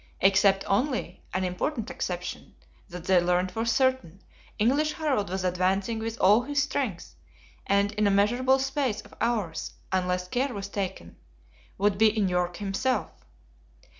Except 0.19 0.63
only 0.65 1.21
(an 1.31 1.43
important 1.43 1.91
exception!) 1.91 2.55
that 2.89 3.05
they 3.05 3.19
learnt 3.21 3.51
for 3.51 3.65
certain, 3.67 4.19
English 4.57 4.93
Harold 4.93 5.29
was 5.29 5.43
advancing 5.43 5.99
with 5.99 6.19
all 6.19 6.41
his 6.41 6.63
strength; 6.63 7.13
and, 7.67 7.91
in 7.91 8.07
a 8.07 8.09
measurable 8.09 8.57
space 8.57 9.01
of 9.01 9.13
hours, 9.21 9.73
unless 9.91 10.27
care 10.27 10.55
were 10.55 10.61
taken, 10.63 11.17
would 11.77 11.99
be 11.99 12.17
in 12.17 12.27
York 12.29 12.57
himself. 12.57 13.11